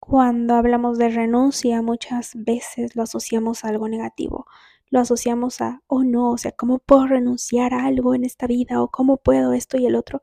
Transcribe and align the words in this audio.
Cuando 0.00 0.54
hablamos 0.54 0.98
de 0.98 1.08
renuncia, 1.10 1.82
muchas 1.82 2.32
veces 2.34 2.96
lo 2.96 3.02
asociamos 3.02 3.64
a 3.64 3.68
algo 3.68 3.88
negativo. 3.88 4.46
Lo 4.90 5.00
asociamos 5.00 5.60
a, 5.60 5.82
oh 5.86 6.02
no, 6.04 6.30
o 6.30 6.38
sea, 6.38 6.52
¿cómo 6.52 6.78
puedo 6.78 7.06
renunciar 7.06 7.74
a 7.74 7.84
algo 7.84 8.14
en 8.14 8.24
esta 8.24 8.46
vida? 8.46 8.82
O 8.82 8.88
¿cómo 8.90 9.18
puedo 9.18 9.52
esto 9.52 9.76
y 9.76 9.86
el 9.86 9.96
otro? 9.96 10.22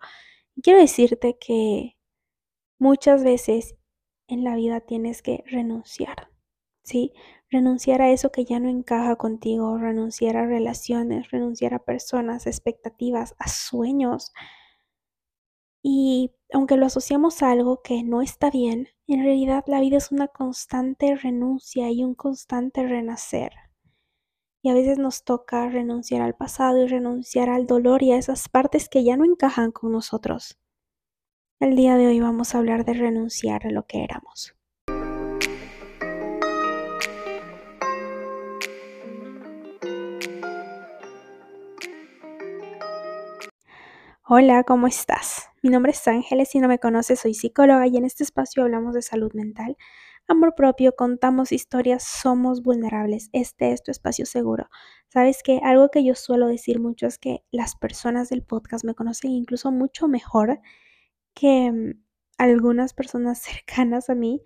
quiero 0.63 0.79
decirte 0.79 1.37
que 1.39 1.97
muchas 2.79 3.23
veces 3.23 3.75
en 4.27 4.43
la 4.43 4.55
vida 4.55 4.81
tienes 4.81 5.21
que 5.21 5.43
renunciar, 5.47 6.29
¿sí? 6.83 7.13
Renunciar 7.51 8.01
a 8.01 8.11
eso 8.11 8.31
que 8.31 8.45
ya 8.45 8.59
no 8.59 8.69
encaja 8.69 9.15
contigo, 9.17 9.77
renunciar 9.77 10.37
a 10.37 10.47
relaciones, 10.47 11.31
renunciar 11.31 11.73
a 11.75 11.79
personas, 11.85 12.47
expectativas, 12.47 13.35
a 13.39 13.47
sueños. 13.49 14.33
Y 15.87 16.31
aunque 16.51 16.77
lo 16.77 16.87
asociamos 16.87 17.43
a 17.43 17.51
algo 17.51 17.83
que 17.83 18.01
no 18.01 18.23
está 18.23 18.49
bien, 18.49 18.87
en 19.05 19.23
realidad 19.23 19.63
la 19.67 19.79
vida 19.79 19.97
es 19.97 20.11
una 20.11 20.27
constante 20.27 21.15
renuncia 21.15 21.91
y 21.91 22.03
un 22.03 22.15
constante 22.15 22.87
renacer. 22.87 23.51
Y 24.63 24.71
a 24.71 24.73
veces 24.73 24.97
nos 24.97 25.23
toca 25.23 25.69
renunciar 25.69 26.23
al 26.23 26.33
pasado 26.33 26.83
y 26.83 26.87
renunciar 26.87 27.49
al 27.49 27.67
dolor 27.67 28.01
y 28.01 28.13
a 28.13 28.17
esas 28.17 28.49
partes 28.49 28.89
que 28.89 29.03
ya 29.03 29.15
no 29.15 29.25
encajan 29.25 29.71
con 29.71 29.91
nosotros. 29.91 30.57
El 31.59 31.75
día 31.75 31.97
de 31.97 32.07
hoy 32.07 32.19
vamos 32.19 32.55
a 32.55 32.57
hablar 32.57 32.83
de 32.83 32.93
renunciar 32.93 33.67
a 33.67 33.69
lo 33.69 33.85
que 33.85 34.03
éramos. 34.03 34.54
Hola, 44.27 44.63
¿cómo 44.63 44.87
estás? 44.87 45.49
Mi 45.61 45.69
nombre 45.69 45.91
es 45.91 46.07
Ángeles, 46.07 46.49
si 46.49 46.59
no 46.59 46.67
me 46.67 46.79
conoces 46.79 47.19
soy 47.19 47.35
psicóloga 47.35 47.85
y 47.85 47.95
en 47.95 48.05
este 48.05 48.23
espacio 48.23 48.63
hablamos 48.63 48.95
de 48.95 49.03
salud 49.03 49.31
mental, 49.35 49.77
amor 50.27 50.55
propio, 50.55 50.95
contamos 50.95 51.51
historias, 51.51 52.01
somos 52.03 52.63
vulnerables. 52.63 53.29
Este 53.33 53.71
es 53.71 53.83
tu 53.83 53.91
espacio 53.91 54.25
seguro. 54.25 54.67
Sabes 55.09 55.43
que 55.43 55.59
algo 55.63 55.89
que 55.89 56.03
yo 56.03 56.15
suelo 56.15 56.47
decir 56.47 56.79
mucho 56.79 57.05
es 57.05 57.19
que 57.19 57.43
las 57.51 57.75
personas 57.75 58.29
del 58.29 58.41
podcast 58.41 58.83
me 58.83 58.95
conocen 58.95 59.29
incluso 59.29 59.71
mucho 59.71 60.07
mejor 60.07 60.59
que 61.35 61.71
mm, 61.71 62.03
algunas 62.39 62.95
personas 62.95 63.37
cercanas 63.43 64.09
a 64.09 64.15
mí 64.15 64.41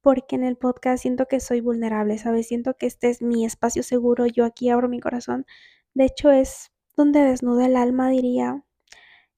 porque 0.00 0.36
en 0.36 0.44
el 0.44 0.56
podcast 0.56 1.02
siento 1.02 1.26
que 1.26 1.40
soy 1.40 1.60
vulnerable, 1.60 2.18
¿sabes? 2.18 2.46
Siento 2.46 2.74
que 2.74 2.86
este 2.86 3.10
es 3.10 3.20
mi 3.20 3.44
espacio 3.44 3.82
seguro, 3.82 4.26
yo 4.26 4.44
aquí 4.44 4.70
abro 4.70 4.88
mi 4.88 5.00
corazón. 5.00 5.44
De 5.92 6.04
hecho 6.04 6.30
es 6.30 6.70
donde 6.96 7.18
desnuda 7.18 7.66
el 7.66 7.74
alma, 7.74 8.10
diría, 8.10 8.64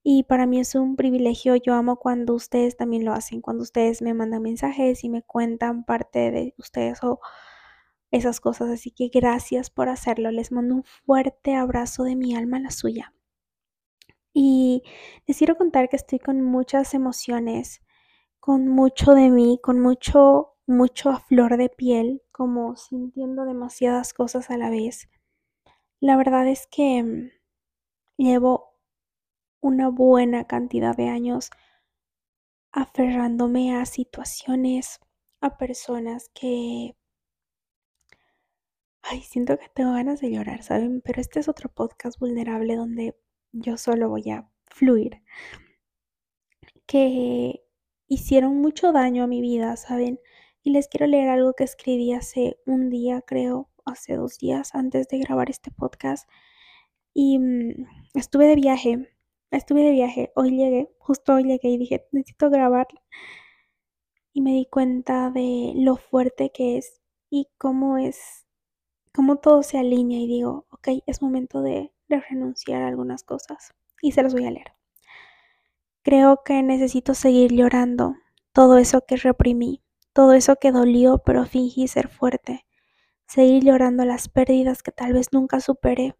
y 0.09 0.23
para 0.23 0.47
mí 0.47 0.61
es 0.61 0.77
un 0.77 0.95
privilegio, 0.95 1.57
yo 1.57 1.75
amo 1.75 1.97
cuando 1.97 2.33
ustedes 2.35 2.77
también 2.77 3.05
lo 3.05 3.13
hacen, 3.13 3.41
cuando 3.41 3.65
ustedes 3.65 4.03
me 4.03 4.15
mandan 4.15 4.41
mensajes 4.41 5.03
y 5.03 5.09
me 5.09 5.25
cuentan 5.25 5.85
parte 5.85 6.31
de 6.31 6.55
ustedes 6.59 7.03
o 7.03 7.19
esas 8.13 8.39
cosas. 8.39 8.71
Así 8.71 8.93
que 8.93 9.09
gracias 9.09 9.69
por 9.69 9.89
hacerlo. 9.89 10.31
Les 10.31 10.53
mando 10.53 10.77
un 10.77 10.85
fuerte 10.85 11.57
abrazo 11.57 12.05
de 12.05 12.15
mi 12.15 12.37
alma 12.37 12.59
a 12.59 12.61
la 12.61 12.71
suya. 12.71 13.15
Y 14.33 14.85
les 15.27 15.39
quiero 15.39 15.57
contar 15.57 15.89
que 15.89 15.97
estoy 15.97 16.21
con 16.21 16.41
muchas 16.41 16.95
emociones, 16.95 17.83
con 18.39 18.69
mucho 18.69 19.13
de 19.13 19.29
mí, 19.31 19.59
con 19.61 19.81
mucho, 19.81 20.55
mucho 20.69 21.11
a 21.11 21.19
flor 21.19 21.57
de 21.57 21.69
piel, 21.69 22.23
como 22.31 22.77
sintiendo 22.77 23.45
demasiadas 23.45 24.15
cosas 24.15 24.51
a 24.51 24.57
la 24.57 24.71
vez. 24.71 25.09
La 25.99 26.17
verdad 26.17 26.47
es 26.47 26.69
que 26.69 27.03
mm, 27.03 27.31
llevo 28.19 28.76
una 29.67 29.89
buena 29.89 30.45
cantidad 30.45 30.97
de 30.97 31.09
años 31.09 31.51
aferrándome 32.71 33.75
a 33.75 33.85
situaciones, 33.85 35.01
a 35.41 35.59
personas 35.59 36.31
que... 36.35 36.97
Ay, 39.03 39.23
siento 39.23 39.59
que 39.59 39.69
tengo 39.75 39.93
ganas 39.93 40.21
de 40.21 40.31
llorar, 40.31 40.63
¿saben? 40.63 41.01
Pero 41.05 41.21
este 41.21 41.41
es 41.41 41.49
otro 41.49 41.69
podcast 41.69 42.19
vulnerable 42.19 42.77
donde 42.77 43.17
yo 43.53 43.77
solo 43.77 44.09
voy 44.09 44.31
a 44.31 44.49
fluir. 44.67 45.23
Que 46.87 47.65
hicieron 48.07 48.61
mucho 48.61 48.93
daño 48.93 49.25
a 49.25 49.29
mi 49.29 49.41
vida, 49.41 49.77
¿saben? 49.77 50.21
Y 50.63 50.71
les 50.71 50.89
quiero 50.89 51.07
leer 51.07 51.29
algo 51.29 51.55
que 51.55 51.65
escribí 51.65 52.13
hace 52.13 52.59
un 52.67 52.91
día, 52.91 53.23
creo, 53.23 53.71
hace 53.85 54.15
dos 54.15 54.39
días 54.39 54.75
antes 54.75 55.09
de 55.09 55.19
grabar 55.19 55.51
este 55.51 55.71
podcast. 55.71 56.29
Y 57.15 57.39
mm, 57.39 57.87
estuve 58.15 58.47
de 58.47 58.57
viaje 58.57 59.16
estuve 59.57 59.83
de 59.83 59.93
viaje, 59.93 60.33
hoy 60.35 60.51
llegué, 60.51 60.91
justo 60.99 61.35
hoy 61.35 61.45
llegué 61.45 61.69
y 61.69 61.79
dije, 61.79 62.07
necesito 62.13 62.51
grabar. 62.51 62.87
Y 64.33 64.43
me 64.43 64.53
di 64.53 64.67
cuenta 64.67 65.31
de 65.31 65.73
lo 65.77 65.97
fuerte 65.97 66.51
que 66.53 66.77
es 66.79 67.01
y 67.31 67.49
cómo 67.59 67.99
es, 67.99 68.47
cómo 69.15 69.37
todo 69.37 69.63
se 69.63 69.79
alinea 69.79 70.21
y 70.21 70.27
digo, 70.27 70.67
ok, 70.71 70.89
es 71.07 71.23
momento 71.23 71.63
de, 71.63 71.93
de 72.09 72.21
renunciar 72.21 72.83
a 72.83 72.89
algunas 72.89 73.23
cosas. 73.23 73.73
Y 74.03 74.13
se 74.13 74.23
los 74.23 74.35
voy 74.35 74.47
a 74.47 74.51
leer. 74.51 74.73
Creo 76.03 76.43
que 76.45 76.63
necesito 76.63 77.15
seguir 77.15 77.53
llorando 77.53 78.15
todo 78.53 78.79
eso 78.79 79.05
que 79.07 79.17
reprimí, 79.17 79.83
todo 80.13 80.35
eso 80.35 80.57
que 80.57 80.71
dolió 80.73 81.19
pero 81.19 81.45
fingí 81.47 81.89
ser 81.89 82.09
fuerte. 82.09 82.67
Seguir 83.27 83.65
llorando 83.65 84.05
las 84.05 84.29
pérdidas 84.29 84.83
que 84.83 84.93
tal 84.93 85.15
vez 85.15 85.33
nunca 85.33 85.61
superé 85.61 86.15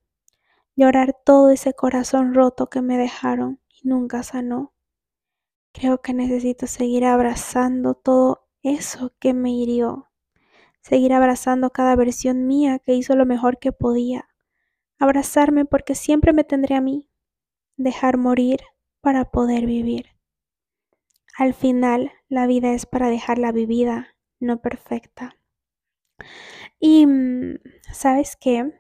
llorar 0.77 1.17
todo 1.25 1.51
ese 1.51 1.75
corazón 1.75 2.35
roto 2.35 2.69
que 2.69 2.83
me 2.83 2.99
dejaron 2.99 3.61
y 3.69 3.89
nunca 3.89 4.23
sanó. 4.23 4.75
Creo 5.73 6.01
que 6.01 6.15
necesito 6.15 6.67
seguir 6.67 7.05
abrazando 7.05 7.95
todo 7.95 8.47
eso 8.63 9.15
que 9.19 9.35
me 9.35 9.51
hirió, 9.51 10.11
seguir 10.81 11.13
abrazando 11.13 11.71
cada 11.71 11.97
versión 11.97 12.47
mía 12.47 12.79
que 12.79 12.95
hizo 12.95 13.17
lo 13.17 13.27
mejor 13.27 13.59
que 13.59 13.73
podía, 13.73 14.29
abrazarme 14.99 15.65
porque 15.65 15.95
siempre 15.95 16.33
me 16.33 16.45
tendré 16.45 16.77
a 16.77 16.81
mí, 16.81 17.11
dejar 17.77 18.19
morir 18.19 18.61
para 19.01 19.31
poder 19.31 19.67
vivir. 19.67 20.07
Al 21.39 21.53
final, 21.55 22.13
la 22.29 22.47
vida 22.47 22.73
es 22.73 22.87
para 22.87 23.09
dejarla 23.09 23.53
vivida, 23.53 24.17
no 24.41 24.61
perfecta. 24.63 25.37
Y, 26.81 27.07
mm, 27.07 27.59
¿sabes 27.93 28.37
qué? 28.37 28.73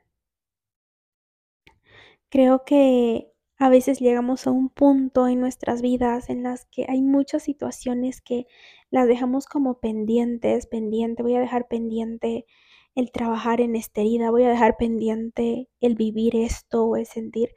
Creo 2.31 2.65
que 2.65 3.33
a 3.59 3.69
veces 3.69 4.01
llegamos 4.01 4.47
a 4.47 4.51
un 4.51 4.69
punto 4.69 5.29
en 5.29 5.41
nuestras 5.41 5.81
vidas 5.81 6.29
en 6.29 6.43
las 6.43 6.67
que 6.67 6.87
hay 6.89 7.03
muchas 7.03 7.43
situaciones 7.43 8.21
que 8.21 8.47
las 8.91 9.09
dejamos 9.09 9.47
como 9.47 9.81
pendientes, 9.81 10.67
pendiente, 10.67 11.23
voy 11.23 11.35
a 11.35 11.41
dejar 11.41 11.67
pendiente 11.69 12.47
el 12.95 13.11
trabajar 13.13 13.61
en 13.61 13.77
esta 13.77 14.01
herida, 14.01 14.31
voy 14.31 14.45
a 14.45 14.51
dejar 14.51 14.77
pendiente 14.77 15.69
el 15.81 15.95
vivir 15.95 16.37
esto 16.37 16.87
o 16.87 16.97
el 16.97 17.07
sentir. 17.07 17.51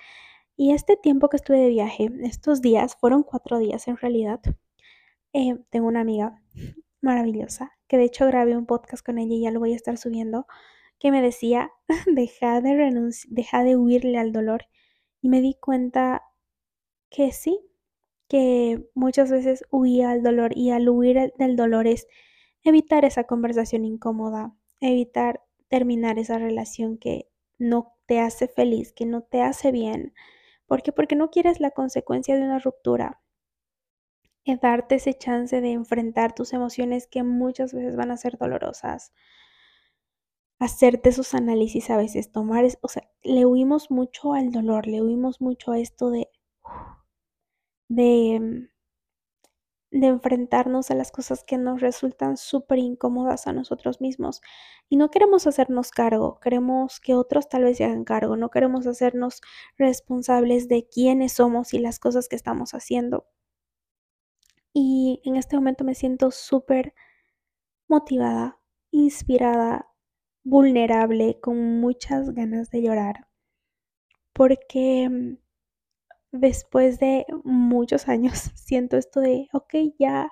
Y 0.56 0.74
este 0.74 0.97
tiempo 0.97 1.29
que 1.29 1.38
estuve 1.38 1.59
de 1.59 1.69
viaje, 1.69 2.09
estos 2.24 2.62
días, 2.62 2.96
fueron 2.97 3.24
cuatro 3.24 3.59
días 3.59 3.88
en 3.88 3.97
realidad, 3.97 4.41
eh, 5.34 5.56
tengo 5.69 5.88
una 5.88 6.02
amiga 6.02 6.41
maravillosa, 7.02 7.72
que 7.88 7.97
de 7.97 8.06
hecho 8.06 8.25
grabé 8.28 8.58
un 8.58 8.66
podcast 8.66 9.06
con 9.06 9.18
ella 9.18 9.35
y 9.35 9.41
ya 9.44 9.52
lo 9.52 9.59
voy 9.59 9.74
a 9.74 9.78
estar 9.78 9.97
subiendo, 9.97 10.47
que 11.00 11.12
me 11.12 11.22
decía, 11.22 11.72
deja 12.06 12.62
de, 12.62 13.12
deja 13.30 13.64
de 13.64 13.78
huirle 13.78 14.18
al 14.18 14.32
dolor. 14.32 14.66
Y 15.22 15.30
me 15.30 15.42
di 15.42 15.56
cuenta 15.56 16.24
que 17.10 17.32
sí, 17.32 17.60
que 18.28 18.88
muchas 18.94 19.32
veces 19.32 19.66
huía 19.72 20.12
al 20.12 20.24
dolor 20.24 20.56
y 20.56 20.72
al 20.72 20.88
huir 20.90 21.34
del 21.38 21.56
dolor 21.56 21.88
es 21.88 22.08
evitar 22.64 23.06
esa 23.06 23.24
conversación 23.24 23.86
incómoda, 23.86 24.54
evitar 24.82 25.42
terminar 25.68 26.20
esa 26.20 26.38
relación 26.38 26.98
que 26.98 27.30
no 27.58 27.96
te 28.06 28.20
hace 28.20 28.48
feliz, 28.48 28.94
que 28.94 29.06
no 29.06 29.24
te 29.24 29.42
hace 29.42 29.72
bien. 29.72 30.14
¿Por 30.68 30.84
qué? 30.84 30.92
Porque 30.92 31.16
no 31.16 31.32
quieres 31.32 31.59
la 31.59 31.72
consecuencia 31.72 32.36
de 32.36 32.44
una 32.44 32.59
ruptura. 32.59 33.22
Es 34.46 34.62
darte 34.62 34.96
ese 34.96 35.14
chance 35.14 35.59
de 35.62 35.72
enfrentar 35.72 36.34
tus 36.34 36.54
emociones 36.54 37.08
que 37.08 37.24
muchas 37.24 37.74
veces 37.74 37.96
van 37.96 38.12
a 38.12 38.18
ser 38.18 38.38
dolorosas 38.38 39.14
hacerte 40.59 41.09
esos 41.09 41.34
análisis 41.34 41.90
a 41.90 41.97
veces, 41.97 42.32
tomar, 42.32 42.66
o 42.82 42.88
sea, 42.88 43.09
le 43.23 43.46
huimos 43.46 43.91
mucho 43.91 44.34
al 44.34 44.52
dolor, 44.52 44.88
le 44.88 45.02
huimos 45.02 45.41
mucho 45.41 45.72
a 45.72 45.79
esto 45.79 46.09
de, 46.11 46.29
de, 47.90 48.70
de 49.91 50.08
enfrentarnos 50.08 50.91
a 50.91 50.96
las 50.96 51.11
cosas 51.11 51.44
que 51.44 51.58
nos 51.58 51.82
resultan 51.82 52.38
súper 52.38 52.79
incómodas 52.79 53.47
a 53.47 53.53
nosotros 53.53 54.02
mismos. 54.02 54.41
Y 54.90 54.97
no 54.97 55.09
queremos 55.11 55.47
hacernos 55.47 55.91
cargo, 55.91 56.40
queremos 56.40 57.00
que 57.00 57.16
otros 57.16 57.50
tal 57.50 57.64
vez 57.64 57.78
se 57.78 57.85
hagan 57.85 58.03
cargo, 58.03 58.35
no 58.38 58.50
queremos 58.50 58.85
hacernos 58.88 59.41
responsables 59.78 60.67
de 60.67 60.88
quiénes 60.88 61.34
somos 61.34 61.73
y 61.73 61.79
las 61.79 62.00
cosas 62.00 62.28
que 62.29 62.35
estamos 62.35 62.73
haciendo. 62.73 63.26
Y 64.73 65.22
en 65.26 65.35
este 65.35 65.56
momento 65.56 65.84
me 65.84 65.96
siento 65.96 66.32
súper 66.32 66.94
motivada, 67.90 68.59
inspirada 68.91 69.89
vulnerable, 70.44 71.40
con 71.41 71.80
muchas 71.80 72.32
ganas 72.32 72.70
de 72.72 72.82
llorar, 72.82 73.28
porque 74.34 75.09
mm, 75.09 75.38
después 76.32 77.00
de 77.00 77.26
muchos 77.44 78.08
años 78.08 78.34
siento 78.56 78.97
esto 78.97 79.20
de, 79.22 79.47
ok, 79.53 79.74
ya, 79.97 80.32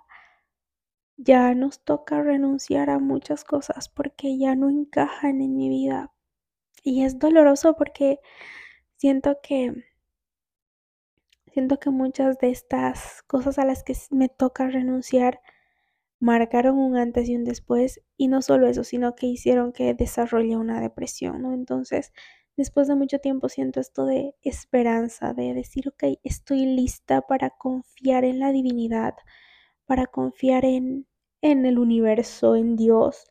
ya 1.18 1.54
nos 1.56 1.84
toca 1.84 2.22
renunciar 2.22 2.90
a 2.90 3.00
muchas 3.00 3.44
cosas 3.44 3.90
porque 3.90 4.38
ya 4.38 4.56
no 4.56 4.70
encajan 4.70 5.42
en 5.42 5.56
mi 5.56 5.70
vida. 5.70 6.14
Y 6.84 7.04
es 7.04 7.20
doloroso 7.20 7.76
porque 7.76 8.20
siento 8.98 9.38
que 9.42 9.74
siento 11.52 11.80
que 11.80 11.90
muchas 11.90 12.38
de 12.38 12.52
estas 12.52 13.24
cosas 13.24 13.58
a 13.58 13.66
las 13.66 13.84
que 13.84 13.96
me 14.12 14.30
toca 14.30 14.68
renunciar 14.68 15.42
marcaron 16.20 16.78
un 16.78 16.98
antes 16.98 17.30
y 17.30 17.36
un 17.36 17.44
después 17.44 18.02
y 18.18 18.28
no 18.28 18.42
solo 18.42 18.68
eso, 18.68 18.84
sino 18.84 19.16
que 19.16 19.28
hicieron 19.28 19.72
que 19.74 19.94
desarrolle 19.94 20.58
una 20.58 20.82
depresión, 20.82 21.42
¿no? 21.42 21.54
Entonces, 21.54 22.12
después 22.56 22.88
de 22.88 22.96
mucho 22.96 23.20
tiempo 23.20 23.50
siento 23.50 23.80
esto 23.80 24.06
de 24.06 24.36
esperanza, 24.44 25.34
de 25.34 25.54
decir, 25.54 25.90
ok, 25.90 26.20
estoy 26.24 26.66
lista 26.66 27.22
para 27.22 27.52
confiar 27.52 28.26
en 28.26 28.40
la 28.40 28.52
divinidad, 28.52 29.16
para 29.86 30.08
confiar 30.08 30.66
en, 30.66 31.08
en 31.42 31.66
el 31.66 31.80
universo, 31.80 32.56
en 32.56 32.76
Dios, 32.76 33.26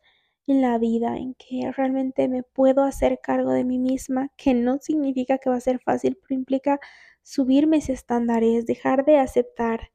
en 0.47 0.61
la 0.61 0.77
vida, 0.77 1.17
en 1.17 1.35
que 1.35 1.71
realmente 1.71 2.27
me 2.29 2.43
puedo 2.43 2.83
hacer 2.83 3.19
cargo 3.21 3.51
de 3.51 3.65
mí 3.65 3.79
misma, 3.79 4.31
que 4.37 4.53
no 4.53 4.79
significa 4.79 5.37
que 5.37 5.49
va 5.49 5.57
a 5.57 5.61
ser 5.61 5.79
fácil, 5.79 6.17
pero 6.21 6.39
implica 6.39 6.79
subir 7.23 7.67
mis 7.67 7.89
estándares, 7.89 8.65
dejar 8.65 9.03
de 9.05 9.17
aceptar 9.17 9.91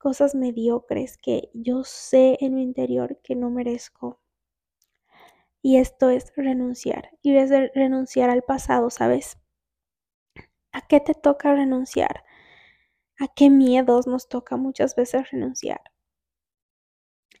cosas 0.00 0.34
mediocres 0.34 1.18
que 1.18 1.50
yo 1.52 1.84
sé 1.84 2.38
en 2.40 2.54
mi 2.54 2.62
interior 2.62 3.20
que 3.22 3.36
no 3.36 3.50
merezco. 3.50 4.18
Y 5.62 5.76
esto 5.76 6.08
es 6.08 6.32
renunciar. 6.36 7.10
Y 7.22 7.36
es 7.36 7.50
renunciar 7.74 8.30
al 8.30 8.42
pasado, 8.42 8.88
¿sabes? 8.88 9.38
¿A 10.72 10.80
qué 10.86 11.00
te 11.00 11.12
toca 11.12 11.54
renunciar? 11.54 12.24
¿A 13.20 13.28
qué 13.28 13.50
miedos 13.50 14.06
nos 14.06 14.28
toca 14.28 14.56
muchas 14.56 14.96
veces 14.96 15.30
renunciar? 15.30 15.82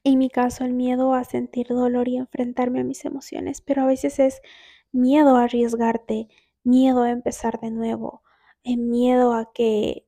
En 0.04 0.18
mi 0.18 0.28
caso, 0.28 0.64
el 0.64 0.74
miedo 0.74 1.14
a 1.14 1.24
sentir 1.24 1.68
dolor 1.68 2.08
y 2.08 2.18
enfrentarme 2.18 2.80
a 2.80 2.84
mis 2.84 3.06
emociones, 3.06 3.62
pero 3.62 3.82
a 3.82 3.86
veces 3.86 4.18
es 4.18 4.42
miedo 4.92 5.36
a 5.36 5.44
arriesgarte, 5.44 6.28
miedo 6.62 7.02
a 7.04 7.10
empezar 7.10 7.58
de 7.60 7.70
nuevo, 7.70 8.22
eh, 8.64 8.76
miedo 8.76 9.32
a 9.32 9.50
que 9.54 10.06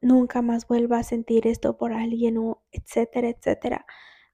nunca 0.00 0.42
más 0.42 0.66
vuelva 0.66 0.98
a 0.98 1.02
sentir 1.02 1.46
esto 1.46 1.76
por 1.76 1.92
alguien 1.92 2.38
o 2.38 2.62
etcétera, 2.72 3.28
etcétera. 3.28 3.86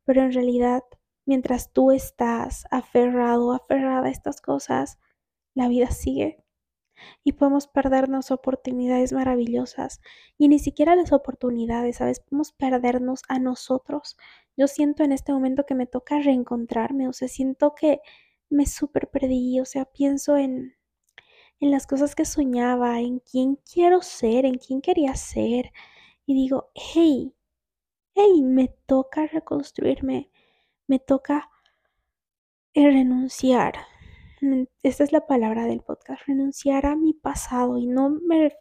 Pero 0.04 0.22
en 0.22 0.32
realidad, 0.32 0.82
mientras 1.26 1.72
tú 1.72 1.92
estás 1.92 2.66
aferrado, 2.70 3.52
aferrada 3.52 4.08
a 4.08 4.10
estas 4.10 4.40
cosas, 4.40 4.98
la 5.54 5.68
vida 5.68 5.90
sigue 5.90 6.44
y 7.24 7.32
podemos 7.32 7.66
perdernos 7.66 8.30
oportunidades 8.30 9.12
maravillosas 9.12 10.00
y 10.38 10.48
ni 10.48 10.58
siquiera 10.58 10.94
las 10.96 11.12
oportunidades, 11.12 11.96
¿sabes? 11.96 12.20
Podemos 12.20 12.52
perdernos 12.52 13.22
a 13.28 13.38
nosotros. 13.38 14.16
Yo 14.56 14.68
siento 14.68 15.02
en 15.02 15.12
este 15.12 15.32
momento 15.32 15.66
que 15.66 15.74
me 15.74 15.86
toca 15.86 16.20
reencontrarme, 16.20 17.08
o 17.08 17.12
sea, 17.12 17.28
siento 17.28 17.74
que 17.74 18.00
me 18.50 18.66
súper 18.66 19.08
perdí, 19.10 19.60
o 19.60 19.64
sea, 19.64 19.84
pienso 19.86 20.36
en, 20.36 20.74
en 21.64 21.70
las 21.70 21.86
cosas 21.86 22.14
que 22.14 22.24
soñaba, 22.24 23.00
en 23.00 23.20
quién 23.20 23.56
quiero 23.56 24.02
ser, 24.02 24.44
en 24.44 24.58
quién 24.58 24.80
quería 24.80 25.16
ser, 25.16 25.72
y 26.26 26.34
digo, 26.34 26.70
hey, 26.74 27.34
hey, 28.14 28.42
me 28.42 28.68
toca 28.86 29.26
reconstruirme, 29.26 30.30
me 30.86 30.98
toca 30.98 31.50
renunciar 32.74 33.74
esta 34.82 35.04
es 35.04 35.12
la 35.12 35.26
palabra 35.26 35.64
del 35.64 35.80
podcast, 35.80 36.26
renunciar 36.26 36.86
a 36.86 36.96
mi 36.96 37.14
pasado 37.14 37.78
y 37.78 37.86
no 37.86 38.10
me 38.10 38.52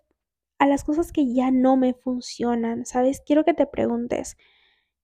a 0.60 0.68
las 0.68 0.86
cosas 0.86 1.12
que 1.12 1.34
ya 1.34 1.52
no 1.52 1.76
me 1.76 1.94
funcionan, 1.94 2.86
¿sabes? 2.86 3.22
Quiero 3.26 3.44
que 3.44 3.54
te 3.54 3.66
preguntes, 3.66 4.38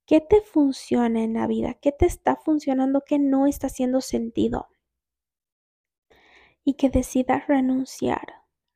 ¿qué 0.05 0.21
te 0.21 0.41
funciona 0.41 1.21
en 1.23 1.33
la 1.33 1.47
vida? 1.47 1.73
¿Qué 1.73 1.91
te 1.91 2.05
está 2.05 2.37
funcionando 2.37 3.01
que 3.05 3.19
no 3.19 3.45
está 3.45 3.67
haciendo 3.67 3.99
sentido? 3.99 4.69
Y 6.69 6.75
que 6.75 6.89
decidas 6.89 7.47
renunciar, 7.47 8.27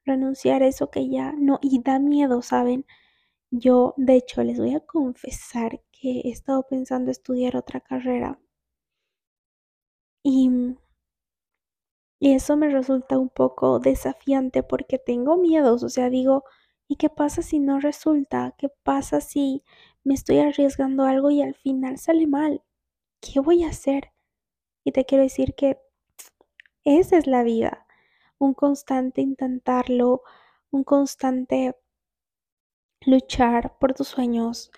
renunciar 0.04 0.64
a 0.64 0.68
eso 0.68 0.90
que 0.90 1.08
ya 1.08 1.32
no, 1.32 1.60
y 1.62 1.82
da 1.82 1.98
miedo, 1.98 2.42
¿saben? 2.42 2.86
Yo, 3.52 3.94
de 3.98 4.16
hecho, 4.18 4.44
les 4.44 4.60
voy 4.60 4.76
a 4.76 4.82
confesar 4.82 5.82
que 5.92 6.22
he 6.22 6.30
estado 6.32 6.68
pensando 6.68 7.12
estudiar 7.12 7.58
otra 7.58 7.82
carrera. 7.82 8.40
Y 10.24 10.50
y 12.20 12.34
eso 12.34 12.56
me 12.58 12.70
resulta 12.70 13.20
un 13.20 13.30
poco 13.30 13.78
desafiante 13.80 14.64
porque 14.64 14.98
tengo 14.98 15.38
miedos, 15.38 15.84
o 15.84 15.90
sea, 15.90 16.10
digo, 16.10 16.44
¿y 16.88 16.96
qué 16.96 17.10
pasa 17.10 17.42
si 17.44 17.60
no 17.60 17.80
resulta? 17.80 18.56
¿Qué 18.58 18.70
pasa 18.84 19.22
si 19.22 19.64
me 20.04 20.14
estoy 20.16 20.40
arriesgando 20.40 21.04
algo 21.06 21.30
y 21.32 21.42
al 21.42 21.54
final 21.56 21.98
sale 21.98 22.26
mal? 22.28 22.64
¿Qué 23.22 23.40
voy 23.42 23.64
a 23.64 23.70
hacer? 23.70 24.12
Y 24.86 24.94
te 24.94 25.06
quiero 25.06 25.24
decir 25.24 25.56
que 25.56 25.80
esa 26.86 27.18
es 27.18 27.28
la 27.28 27.44
vida, 27.44 27.83
un 28.44 28.54
constante 28.54 29.22
intentarlo, 29.22 30.22
un 30.72 30.84
constante 30.84 31.76
luchar 33.02 33.78
por 33.80 33.94
tus 33.94 34.08
sueños 34.08 34.72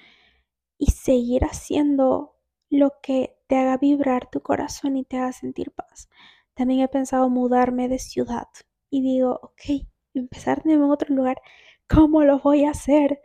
y 0.77 0.87
seguir 0.91 1.45
haciendo 1.45 2.35
lo 2.69 2.93
que 3.01 3.37
te 3.47 3.57
haga 3.57 3.77
vibrar 3.77 4.29
tu 4.29 4.41
corazón 4.41 4.97
y 4.97 5.03
te 5.03 5.17
haga 5.17 5.31
sentir 5.31 5.71
paz. 5.71 6.09
También 6.53 6.81
he 6.81 6.87
pensado 6.87 7.29
mudarme 7.29 7.87
de 7.87 7.99
ciudad 7.99 8.47
y 8.89 9.01
digo, 9.01 9.39
ok, 9.41 9.87
empezar 10.13 10.61
en 10.65 10.81
otro 10.83 11.13
lugar, 11.13 11.41
¿cómo 11.87 12.23
lo 12.23 12.39
voy 12.39 12.65
a 12.65 12.71
hacer? 12.71 13.21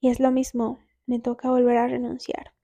Y 0.00 0.10
es 0.10 0.20
lo 0.20 0.30
mismo, 0.30 0.78
me 1.06 1.20
toca 1.20 1.50
volver 1.50 1.78
a 1.78 1.88
renunciar. 1.88 2.54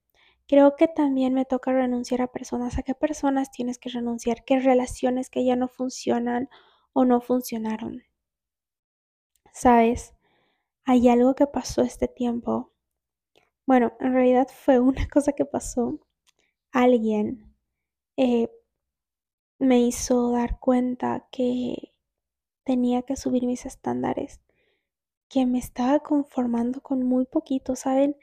Creo 0.51 0.75
que 0.75 0.89
también 0.89 1.33
me 1.33 1.45
toca 1.45 1.73
renunciar 1.73 2.23
a 2.23 2.27
personas. 2.27 2.77
¿A 2.77 2.83
qué 2.83 2.93
personas 2.93 3.53
tienes 3.53 3.79
que 3.79 3.89
renunciar? 3.89 4.45
¿Qué 4.45 4.59
relaciones 4.59 5.31
que 5.31 5.45
ya 5.45 5.55
no 5.55 5.69
funcionan 5.69 6.49
o 6.93 7.05
no 7.05 7.21
funcionaron? 7.21 8.03
¿Sabes? 9.53 10.15
Hay 10.85 11.09
algo 11.09 11.35
que 11.35 11.47
pasó 11.47 11.83
este 11.83 12.09
tiempo. 12.09 12.73
Bueno, 13.67 13.93
en 14.01 14.13
realidad 14.15 14.49
fue 14.49 14.81
una 14.81 15.09
cosa 15.09 15.33
que 15.33 15.45
pasó. 15.45 16.01
Alguien 16.73 17.55
eh, 18.17 18.49
me 19.59 19.81
hizo 19.81 20.33
dar 20.33 20.59
cuenta 20.59 21.29
que 21.31 21.95
tenía 22.65 23.03
que 23.03 23.17
subir 23.17 23.47
mis 23.47 23.67
estándares, 23.67 24.41
que 25.29 25.47
me 25.47 25.59
estaba 25.59 26.01
conformando 26.01 26.81
con 26.81 27.03
muy 27.05 27.27
poquito, 27.27 27.77
¿saben? 27.77 28.17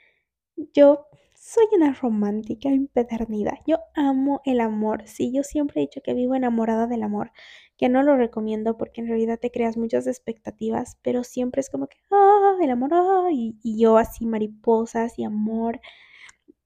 Yo 0.74 1.08
soy 1.48 1.66
una 1.72 1.94
romántica 1.94 2.68
empedernida. 2.68 3.62
Yo 3.66 3.78
amo 3.96 4.42
el 4.44 4.60
amor. 4.60 5.04
Sí, 5.08 5.32
yo 5.34 5.44
siempre 5.44 5.80
he 5.80 5.86
dicho 5.86 6.02
que 6.04 6.14
vivo 6.14 6.36
enamorada 6.36 6.88
del 6.88 7.04
amor, 7.04 7.32
que 7.78 7.88
no 7.88 8.04
lo 8.04 8.18
recomiendo 8.18 8.78
porque 8.78 9.00
en 9.00 9.08
realidad 9.08 9.40
te 9.40 9.50
creas 9.50 9.78
muchas 9.78 10.08
expectativas, 10.08 10.98
pero 11.04 11.24
siempre 11.24 11.62
es 11.62 11.70
como 11.70 11.88
que, 11.88 11.98
ah, 12.12 12.58
el 12.62 12.70
amor, 12.70 12.90
ah, 12.94 13.30
y, 13.32 13.58
y 13.64 13.80
yo 13.80 13.98
así 13.98 14.26
mariposas 14.26 15.18
y 15.18 15.24
amor. 15.24 15.80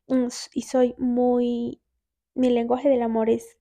Mm, 0.07 0.27
y 0.53 0.61
soy 0.63 0.95
muy, 0.97 1.79
mi 2.33 2.49
lenguaje 2.49 2.89
del 2.89 3.03
amor 3.03 3.29
es 3.29 3.57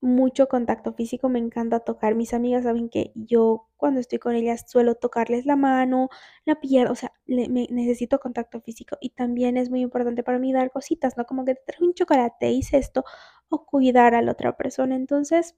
mucho 0.00 0.48
contacto 0.48 0.92
físico, 0.92 1.28
me 1.28 1.38
encanta 1.38 1.80
tocar. 1.80 2.14
Mis 2.14 2.34
amigas 2.34 2.64
saben 2.64 2.88
que 2.88 3.12
yo 3.14 3.68
cuando 3.76 4.00
estoy 4.00 4.18
con 4.18 4.34
ellas 4.34 4.64
suelo 4.68 4.94
tocarles 4.94 5.46
la 5.46 5.56
mano, 5.56 6.08
la 6.44 6.60
pierna, 6.60 6.92
o 6.92 6.94
sea, 6.94 7.12
me, 7.26 7.48
necesito 7.48 8.18
contacto 8.20 8.60
físico. 8.60 8.96
Y 9.00 9.10
también 9.10 9.56
es 9.56 9.70
muy 9.70 9.80
importante 9.80 10.22
para 10.22 10.38
mí 10.38 10.52
dar 10.52 10.70
cositas, 10.70 11.16
¿no? 11.16 11.24
Como 11.26 11.44
que 11.44 11.54
te 11.54 11.62
traigo 11.66 11.86
un 11.86 11.94
chocolate, 11.94 12.50
hice 12.50 12.78
esto, 12.78 13.04
o 13.48 13.66
cuidar 13.66 14.14
a 14.14 14.22
la 14.22 14.32
otra 14.32 14.56
persona. 14.56 14.96
Entonces, 14.96 15.56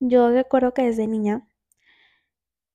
yo 0.00 0.30
recuerdo 0.30 0.72
que 0.74 0.82
desde 0.82 1.06
niña 1.06 1.46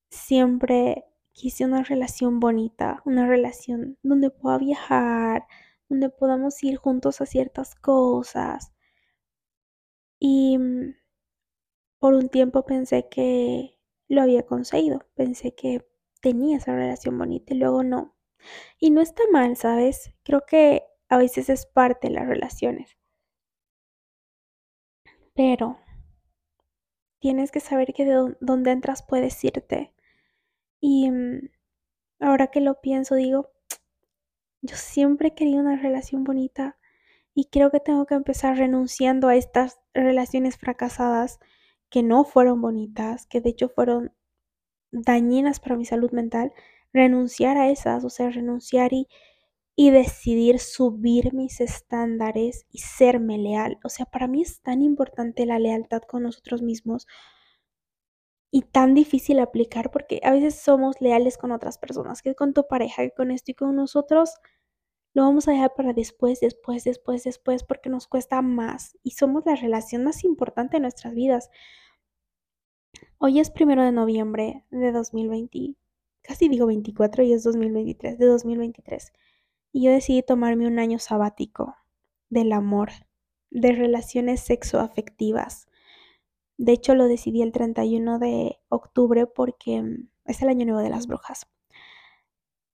siempre 0.10 1.06
quise 1.32 1.66
una 1.66 1.84
relación 1.84 2.40
bonita, 2.40 3.02
una 3.06 3.28
relación 3.28 3.98
donde 4.04 4.30
pueda 4.30 4.58
viajar, 4.58 5.48
donde 5.90 6.10
podamos 6.10 6.62
ir 6.64 6.78
juntos 6.78 7.22
a 7.22 7.26
ciertas 7.26 7.76
cosas 7.76 8.72
y 10.22 10.56
mm, 10.60 10.96
por 12.00 12.14
un 12.14 12.30
tiempo 12.30 12.64
pensé 12.64 13.10
que 13.10 13.80
lo 14.08 14.22
había 14.22 14.46
conseguido, 14.46 15.04
pensé 15.16 15.56
que 15.56 15.86
tenía 16.22 16.58
esa 16.58 16.76
relación 16.76 17.18
bonita 17.18 17.54
y 17.56 17.58
luego 17.58 17.84
no. 17.84 18.16
Y 18.80 18.92
no 18.92 19.02
está 19.02 19.24
mal, 19.32 19.58
¿sabes? 19.58 20.14
Creo 20.24 20.46
que 20.46 20.84
a 21.10 21.18
veces 21.18 21.50
es 21.50 21.66
parte 21.66 22.08
de 22.08 22.14
las 22.14 22.28
relaciones. 22.28 22.98
Pero 25.34 25.80
tienes 27.20 27.52
que 27.52 27.60
saber 27.60 27.94
que 27.94 28.06
de 28.06 28.36
dónde 28.42 28.72
entras 28.72 29.02
puedes 29.02 29.44
irte. 29.44 29.92
Y 30.82 31.10
mm, 31.12 31.50
ahora 32.20 32.48
que 32.48 32.62
lo 32.62 32.82
pienso, 32.82 33.16
digo, 33.16 33.52
yo 34.62 34.76
siempre 34.76 35.34
querido 35.36 35.62
una 35.62 35.78
relación 35.78 36.24
bonita 36.24 36.78
y 37.34 37.46
creo 37.46 37.72
que 37.72 37.80
tengo 37.80 38.06
que 38.06 38.16
empezar 38.16 38.58
renunciando 38.58 39.28
a 39.28 39.36
estas 39.36 39.80
relaciones 39.94 40.58
fracasadas 40.58 41.40
que 41.90 42.04
no 42.04 42.24
fueron 42.24 42.62
bonitas, 42.62 43.26
que 43.28 43.42
de 43.42 43.50
hecho 43.50 43.70
fueron 43.70 44.14
dañinas 44.92 45.60
para 45.60 45.78
mi 45.78 45.86
salud 45.86 46.12
mental, 46.12 46.54
renunciar 46.94 47.58
a 47.58 47.70
esas, 47.70 48.04
o 48.04 48.10
sea, 48.10 48.30
renunciar 48.30 48.94
y, 48.94 49.08
y 49.76 49.92
decidir 49.92 50.60
subir 50.60 51.34
mis 51.34 51.62
estándares 51.62 52.66
y 52.72 52.80
serme 52.80 53.38
leal. 53.38 53.80
O 53.84 53.90
sea, 53.90 54.06
para 54.06 54.28
mí 54.28 54.42
es 54.42 54.62
tan 54.62 54.82
importante 54.82 55.46
la 55.46 55.60
lealtad 55.60 56.02
con 56.04 56.24
nosotros 56.24 56.62
mismos 56.62 57.08
y 58.52 58.64
tan 58.64 58.94
difícil 58.94 59.40
aplicar 59.40 59.92
porque 59.92 60.20
a 60.24 60.32
veces 60.32 60.56
somos 60.56 61.00
leales 61.02 61.38
con 61.38 61.52
otras 61.52 61.78
personas, 61.78 62.22
que 62.22 62.36
con 62.36 62.54
tu 62.54 62.68
pareja, 62.68 63.04
que 63.04 63.12
con 63.12 63.32
esto 63.32 63.52
y 63.52 63.56
con 63.56 63.76
nosotros 63.76 64.34
lo 65.14 65.24
vamos 65.24 65.48
a 65.48 65.52
dejar 65.52 65.74
para 65.76 65.94
después, 65.94 66.40
después, 66.40 66.84
después, 66.84 67.24
después, 67.24 67.64
porque 67.64 67.90
nos 67.90 68.08
cuesta 68.08 68.42
más 68.42 68.98
y 69.04 69.12
somos 69.12 69.46
la 69.46 69.56
relación 69.56 70.04
más 70.04 70.24
importante 70.24 70.78
de 70.78 70.82
nuestras 70.82 71.14
vidas. 71.14 71.50
Hoy 73.18 73.40
es 73.40 73.50
primero 73.52 73.84
de 73.84 73.92
noviembre 73.92 74.66
de 74.70 74.92
2020, 74.92 75.76
casi 76.22 76.50
digo 76.50 76.68
24 76.68 77.24
y 77.24 77.34
es 77.34 77.44
2023, 77.44 78.18
de 78.18 78.26
2023 78.26 79.14
y 79.72 79.84
yo 79.84 79.92
decidí 79.92 80.22
tomarme 80.22 80.68
un 80.68 80.80
año 80.80 81.00
sabático 81.00 81.76
del 82.30 82.52
amor, 82.52 82.92
de 83.50 83.72
relaciones 83.74 84.42
sexoafectivas. 84.42 85.68
De 86.58 86.74
hecho, 86.74 86.96
lo 86.96 87.08
decidí 87.08 87.42
el 87.42 87.52
31 87.52 88.20
de 88.20 88.60
octubre 88.70 89.26
porque 89.26 89.84
es 90.26 90.42
el 90.42 90.50
año 90.50 90.66
nuevo 90.66 90.82
de 90.82 90.90
las 90.90 91.08
brujas. 91.08 91.48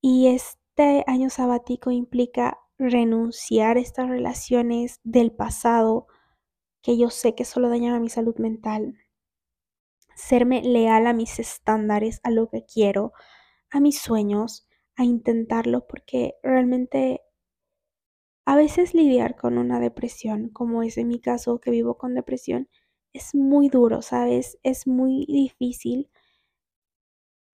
Y 0.01 0.27
este 0.27 0.66
año 1.07 1.29
sabático 1.29 1.91
implica 1.91 2.60
renunciar 2.77 3.77
a 3.77 3.79
estas 3.79 4.10
relaciones 4.10 5.00
del 5.03 5.31
pasado 5.31 6.07
que 6.81 6.98
yo 6.98 7.10
sé 7.10 7.36
que 7.36 7.46
solo 7.46 7.69
dañan 7.69 7.93
a 7.96 8.00
mi 8.00 8.10
salud 8.10 8.36
mental. 8.38 8.98
Serme 10.15 10.62
leal 10.62 11.07
a 11.07 11.13
mis 11.13 11.39
estándares, 11.39 12.19
a 12.24 12.31
lo 12.31 12.50
que 12.50 12.65
quiero, 12.65 13.13
a 13.69 13.79
mis 13.79 14.00
sueños, 14.00 14.67
a 14.96 15.03
intentarlo 15.03 15.88
porque 15.88 16.36
realmente 16.43 17.22
a 18.46 18.55
veces 18.55 18.93
lidiar 18.93 19.36
con 19.36 19.57
una 19.57 19.79
depresión, 19.79 20.50
como 20.50 20.81
es 20.81 20.98
en 20.98 21.10
mi 21.10 21.19
caso 21.19 21.60
que 21.60 21.69
vivo 21.72 21.98
con 21.98 22.15
depresión, 22.15 22.69
es 23.13 23.36
muy 23.36 23.69
duro, 23.69 24.01
¿sabes? 24.01 24.57
Es 24.63 24.88
muy 24.88 25.25
difícil. 25.27 26.10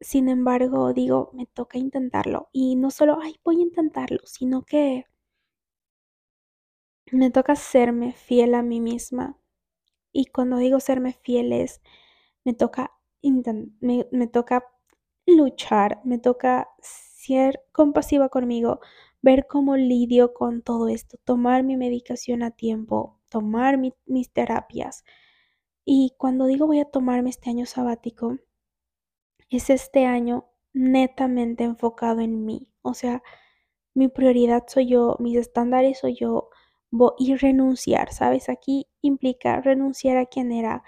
Sin 0.04 0.28
embargo, 0.28 0.92
digo, 0.94 1.32
me 1.34 1.46
toca 1.46 1.78
intentarlo. 1.78 2.50
Y 2.52 2.76
no 2.76 2.92
solo, 2.92 3.20
ay, 3.22 3.40
voy 3.44 3.60
a 3.60 3.64
intentarlo, 3.64 4.20
sino 4.26 4.64
que 4.64 5.06
me 7.12 7.32
toca 7.32 7.56
serme 7.56 8.12
fiel 8.12 8.54
a 8.56 8.64
mí 8.64 8.82
misma. 8.82 9.40
Y 10.12 10.26
cuando 10.26 10.58
digo 10.58 10.80
serme 10.82 11.14
fiel 11.14 11.54
es, 11.54 11.82
me 12.44 12.54
toca, 12.54 12.92
me, 13.80 14.28
toca 14.28 14.66
luchar, 15.26 16.02
me 16.04 16.20
toca 16.20 16.70
ser 16.82 17.64
compasiva 17.72 18.30
conmigo, 18.30 18.82
ver 19.22 19.48
cómo 19.48 19.78
lidio 19.78 20.34
con 20.34 20.64
todo 20.64 20.90
esto, 20.90 21.18
tomar 21.24 21.64
mi 21.64 21.78
medicación 21.78 22.44
a 22.44 22.52
tiempo, 22.52 23.22
tomar 23.30 23.78
mis 23.78 24.32
terapias. 24.34 25.06
Y 25.86 26.14
cuando 26.18 26.46
digo 26.48 26.68
voy 26.68 26.80
a 26.82 26.86
tomarme 26.92 27.30
este 27.30 27.50
año 27.50 27.66
sabático, 27.66 28.38
es 29.58 29.70
este 29.70 30.06
año 30.06 30.46
netamente 30.74 31.64
enfocado 31.64 32.22
en 32.22 32.46
mí. 32.46 32.72
O 32.82 32.94
sea, 32.94 33.24
mi 33.94 34.08
prioridad 34.08 34.64
soy 34.68 34.88
yo, 34.88 35.18
mis 35.20 35.38
estándares 35.38 36.00
soy 36.00 36.16
yo, 36.16 36.50
y 37.18 37.36
renunciar, 37.36 38.14
¿sabes? 38.14 38.50
Aquí 38.50 38.88
implica 39.02 39.62
renunciar 39.62 40.18
a 40.18 40.26
quien 40.26 40.52
era, 40.52 40.84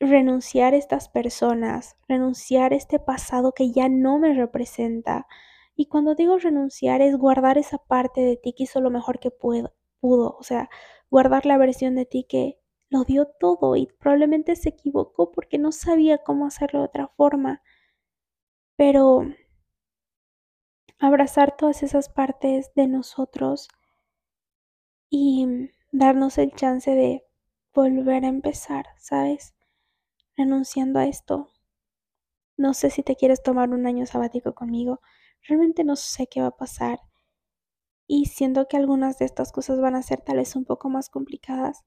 renunciar 0.00 0.74
a 0.74 0.76
estas 0.76 1.08
personas, 1.08 1.96
renunciar 2.08 2.72
a 2.72 2.76
este 2.76 2.98
pasado 2.98 3.52
que 3.52 3.72
ya 3.72 3.88
no 3.88 4.18
me 4.18 4.34
representa. 4.34 5.26
Y 5.74 5.86
cuando 5.86 6.14
digo 6.14 6.38
renunciar 6.38 7.02
es 7.02 7.16
guardar 7.16 7.58
esa 7.58 7.78
parte 7.78 8.20
de 8.20 8.36
ti 8.36 8.52
que 8.52 8.64
hizo 8.64 8.80
lo 8.80 8.90
mejor 8.90 9.18
que 9.18 9.30
pudo, 9.30 9.74
pudo, 10.00 10.36
o 10.38 10.42
sea, 10.42 10.68
guardar 11.10 11.46
la 11.46 11.58
versión 11.58 11.94
de 11.96 12.06
ti 12.06 12.24
que 12.28 12.58
lo 12.92 13.04
dio 13.04 13.26
todo 13.40 13.74
y 13.76 13.86
probablemente 13.86 14.54
se 14.54 14.68
equivocó 14.68 15.32
porque 15.32 15.58
no 15.58 15.72
sabía 15.72 16.18
cómo 16.18 16.46
hacerlo 16.46 16.80
de 16.80 16.84
otra 16.86 17.08
forma. 17.08 17.62
Pero 18.76 19.22
abrazar 20.98 21.56
todas 21.56 21.82
esas 21.82 22.10
partes 22.10 22.72
de 22.74 22.86
nosotros 22.86 23.68
y 25.10 25.70
darnos 25.90 26.36
el 26.38 26.52
chance 26.52 26.90
de 26.90 27.24
volver 27.74 28.24
a 28.24 28.28
empezar, 28.28 28.86
¿sabes? 28.98 29.54
renunciando 30.36 30.98
a 30.98 31.06
esto. 31.06 31.50
No 32.56 32.74
sé 32.74 32.90
si 32.90 33.02
te 33.02 33.16
quieres 33.16 33.42
tomar 33.42 33.70
un 33.70 33.86
año 33.86 34.06
sabático 34.06 34.54
conmigo. 34.54 35.00
Realmente 35.46 35.84
no 35.84 35.96
sé 35.96 36.26
qué 36.26 36.40
va 36.40 36.48
a 36.48 36.56
pasar. 36.56 37.00
Y 38.06 38.26
siento 38.26 38.68
que 38.68 38.76
algunas 38.76 39.18
de 39.18 39.24
estas 39.24 39.52
cosas 39.52 39.80
van 39.80 39.94
a 39.94 40.02
ser 40.02 40.20
tal 40.20 40.36
vez 40.36 40.54
un 40.56 40.64
poco 40.64 40.90
más 40.90 41.08
complicadas. 41.08 41.84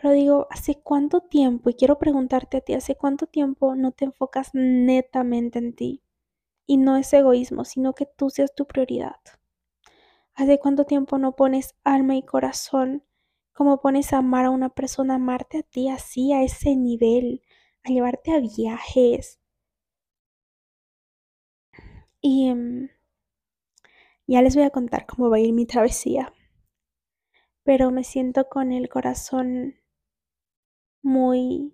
Pero 0.00 0.12
digo, 0.12 0.46
¿hace 0.50 0.80
cuánto 0.80 1.20
tiempo? 1.22 1.70
Y 1.70 1.74
quiero 1.74 1.98
preguntarte 1.98 2.58
a 2.58 2.60
ti, 2.60 2.74
¿hace 2.74 2.94
cuánto 2.94 3.26
tiempo 3.26 3.74
no 3.74 3.92
te 3.92 4.04
enfocas 4.04 4.50
netamente 4.52 5.58
en 5.58 5.74
ti? 5.74 6.02
Y 6.66 6.76
no 6.76 6.96
es 6.96 7.12
egoísmo, 7.12 7.64
sino 7.64 7.94
que 7.94 8.06
tú 8.06 8.30
seas 8.30 8.54
tu 8.54 8.66
prioridad. 8.66 9.16
¿Hace 10.34 10.58
cuánto 10.58 10.84
tiempo 10.84 11.18
no 11.18 11.34
pones 11.34 11.74
alma 11.82 12.14
y 12.14 12.22
corazón 12.22 13.02
como 13.56 13.80
pones 13.80 14.12
a 14.12 14.18
amar 14.18 14.44
a 14.44 14.50
una 14.50 14.68
persona, 14.68 15.14
amarte 15.14 15.60
a 15.60 15.62
ti 15.62 15.88
así, 15.88 16.34
a 16.34 16.42
ese 16.42 16.76
nivel, 16.76 17.42
a 17.84 17.88
llevarte 17.88 18.32
a 18.32 18.38
viajes. 18.38 19.40
Y 22.20 22.48
em, 22.48 22.90
ya 24.26 24.42
les 24.42 24.54
voy 24.56 24.64
a 24.64 24.70
contar 24.70 25.06
cómo 25.06 25.30
va 25.30 25.36
a 25.38 25.40
ir 25.40 25.54
mi 25.54 25.64
travesía. 25.64 26.34
Pero 27.62 27.90
me 27.90 28.04
siento 28.04 28.50
con 28.50 28.72
el 28.72 28.90
corazón 28.90 29.76
muy 31.02 31.72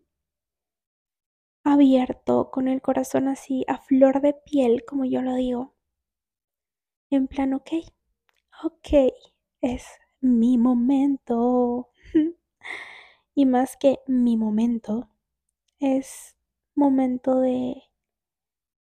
abierto, 1.64 2.52
con 2.52 2.68
el 2.68 2.80
corazón 2.80 3.26
así 3.26 3.64
a 3.66 3.78
flor 3.78 4.20
de 4.20 4.32
piel, 4.32 4.84
como 4.86 5.04
yo 5.04 5.22
lo 5.22 5.34
digo. 5.34 5.74
En 7.10 7.28
plan, 7.28 7.54
ok, 7.54 7.70
ok, 8.64 8.88
es 9.60 9.84
mi 10.20 10.58
momento. 10.58 11.90
y 13.34 13.46
más 13.46 13.76
que 13.76 14.00
mi 14.06 14.36
momento, 14.36 15.10
es 15.80 16.36
momento 16.74 17.40
de, 17.40 17.82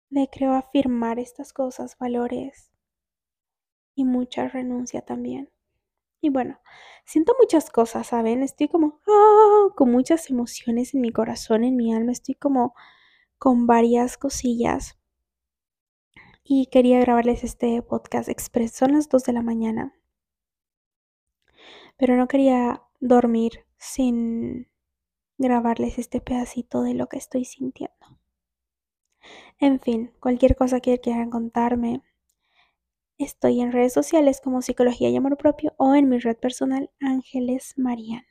de 0.09 0.27
creo 0.29 0.51
afirmar 0.51 1.17
estas 1.17 1.53
cosas, 1.53 1.97
valores 1.97 2.69
y 3.95 4.05
mucha 4.05 4.47
renuncia 4.47 5.01
también. 5.01 5.49
Y 6.21 6.29
bueno, 6.29 6.59
siento 7.05 7.35
muchas 7.39 7.69
cosas, 7.69 8.07
¿saben? 8.07 8.43
Estoy 8.43 8.67
como 8.67 8.99
¡ah! 9.07 9.73
con 9.75 9.91
muchas 9.91 10.29
emociones 10.29 10.93
en 10.93 11.01
mi 11.01 11.11
corazón, 11.11 11.63
en 11.63 11.75
mi 11.75 11.93
alma, 11.93 12.11
estoy 12.11 12.35
como 12.35 12.73
con 13.37 13.67
varias 13.67 14.17
cosillas. 14.17 14.97
Y 16.43 16.67
quería 16.67 16.99
grabarles 16.99 17.43
este 17.43 17.81
podcast 17.81 18.29
expreso. 18.29 18.77
Son 18.77 18.93
las 18.93 19.09
2 19.09 19.23
de 19.23 19.33
la 19.33 19.41
mañana. 19.41 19.93
Pero 21.97 22.15
no 22.15 22.27
quería 22.27 22.83
dormir 22.99 23.65
sin 23.77 24.69
grabarles 25.37 25.99
este 25.99 26.21
pedacito 26.21 26.81
de 26.83 26.93
lo 26.93 27.07
que 27.07 27.17
estoy 27.17 27.45
sintiendo. 27.45 27.95
En 29.59 29.79
fin, 29.79 30.13
cualquier 30.19 30.55
cosa 30.55 30.79
que 30.79 30.99
quieran 30.99 31.29
contarme, 31.29 32.01
estoy 33.17 33.61
en 33.61 33.71
redes 33.71 33.93
sociales 33.93 34.41
como 34.43 34.61
Psicología 34.61 35.09
y 35.09 35.15
Amor 35.15 35.37
Propio 35.37 35.73
o 35.77 35.95
en 35.95 36.09
mi 36.09 36.19
red 36.19 36.37
personal 36.37 36.89
Ángeles 36.99 37.73
Mariana. 37.77 38.25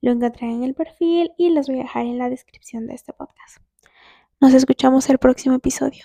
Lo 0.00 0.12
encontrarán 0.12 0.56
en 0.56 0.64
el 0.64 0.74
perfil 0.74 1.32
y 1.38 1.50
los 1.50 1.68
voy 1.68 1.80
a 1.80 1.82
dejar 1.82 2.06
en 2.06 2.18
la 2.18 2.28
descripción 2.28 2.86
de 2.86 2.94
este 2.94 3.12
podcast. 3.12 3.58
Nos 4.40 4.52
escuchamos 4.54 5.08
el 5.08 5.18
próximo 5.18 5.56
episodio. 5.56 6.04